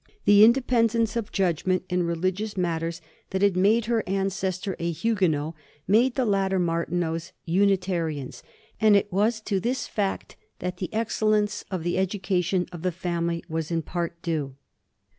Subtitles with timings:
[0.25, 5.53] The independence of judgment in religious matters that had made their ancestor a Huguenot,
[5.87, 8.41] made the latter Martineaus Unitarians;
[8.79, 13.43] and it was to this fact that the excellence of the education of the family
[13.47, 14.55] was in part due.